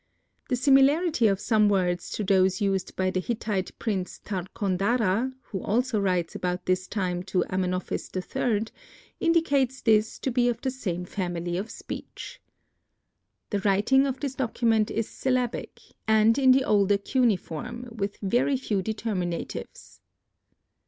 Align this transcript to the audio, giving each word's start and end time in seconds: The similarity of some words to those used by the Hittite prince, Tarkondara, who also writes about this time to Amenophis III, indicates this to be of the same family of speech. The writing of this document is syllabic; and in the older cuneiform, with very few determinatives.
The 0.49 0.55
similarity 0.55 1.27
of 1.27 1.39
some 1.39 1.69
words 1.69 2.09
to 2.13 2.23
those 2.23 2.59
used 2.59 2.95
by 2.95 3.11
the 3.11 3.19
Hittite 3.19 3.77
prince, 3.77 4.17
Tarkondara, 4.17 5.31
who 5.51 5.61
also 5.61 5.99
writes 6.01 6.33
about 6.33 6.65
this 6.65 6.87
time 6.87 7.21
to 7.25 7.45
Amenophis 7.51 8.09
III, 8.15 8.65
indicates 9.19 9.79
this 9.83 10.17
to 10.17 10.31
be 10.31 10.49
of 10.49 10.59
the 10.61 10.71
same 10.71 11.05
family 11.05 11.55
of 11.55 11.69
speech. 11.69 12.41
The 13.51 13.59
writing 13.59 14.07
of 14.07 14.19
this 14.21 14.33
document 14.33 14.89
is 14.89 15.07
syllabic; 15.07 15.79
and 16.07 16.35
in 16.39 16.51
the 16.51 16.63
older 16.63 16.97
cuneiform, 16.97 17.87
with 17.91 18.17
very 18.23 18.57
few 18.57 18.81
determinatives. 18.81 19.99